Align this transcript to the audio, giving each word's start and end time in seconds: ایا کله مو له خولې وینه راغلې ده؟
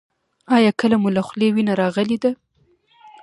ایا 0.55 0.71
کله 0.79 0.95
مو 1.01 1.09
له 1.15 1.21
خولې 1.27 1.47
وینه 1.55 1.73
راغلې 1.81 2.17
ده؟ 2.23 2.31